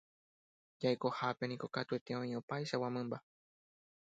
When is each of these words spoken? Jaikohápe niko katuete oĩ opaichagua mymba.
Jaikohápe 0.85 1.43
niko 1.51 1.67
katuete 1.75 2.11
oĩ 2.21 2.31
opaichagua 2.41 2.93
mymba. 2.95 3.17